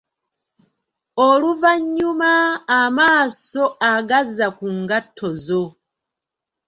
[1.27, 2.31] Oluvannyuma
[2.79, 5.63] amaaso agazza ku ngatto zo.